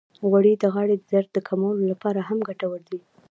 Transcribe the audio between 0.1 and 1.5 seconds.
غوړې د غاړې د درد